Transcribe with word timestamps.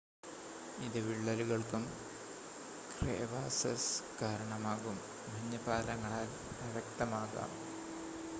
ഇത് 0.77 0.97
വിള്ളലുകൾക്കും 0.99 1.83
ക്രേവാസസ് 2.93 3.91
കാരണമാകും 4.21 4.97
മഞ്ഞ് 5.29 5.59
പാലങ്ങളാൽ 5.67 6.29
അവ്യക്തമാകാം 6.61 7.51